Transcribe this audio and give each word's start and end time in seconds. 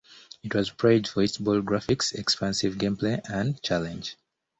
It 0.41 0.55
was 0.55 0.71
praised 0.71 1.09
for 1.09 1.21
its 1.21 1.37
bold 1.37 1.67
graphics, 1.67 2.11
expansive 2.15 2.73
gameplay, 2.73 3.21
and 3.29 3.61
challenge. 3.61 4.17